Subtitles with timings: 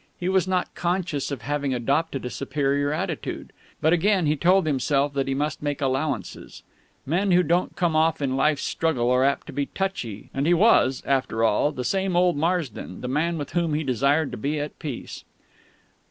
[0.19, 3.53] He was not conscious of having adopted a superior attitude.
[3.81, 6.63] But again he told himself that he must make allowances.
[7.05, 10.55] Men who don't come off in Life's struggle are apt to be touchy, and he
[10.55, 14.59] was; after all, the same old Marsden, the man with whom he desired to be
[14.59, 15.23] at peace.